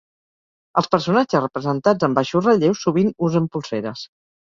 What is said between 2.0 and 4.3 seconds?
en baixos relleus sovint usen polseres.